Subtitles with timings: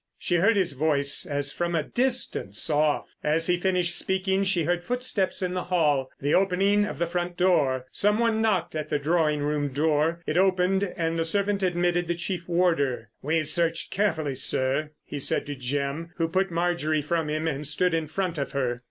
[0.17, 3.09] She heard his voice, as from a distance off.
[3.23, 7.85] As he finished speaking she heard footsteps in the hall—the opening of the front door.
[7.91, 10.23] Some one knocked at the drawing room door.
[10.25, 13.11] It opened, and the servant admitted the chief warder.
[13.21, 17.93] "We've searched carefully, sir," he said to Jim, who put Marjorie from him and stood
[17.93, 18.79] in front of her.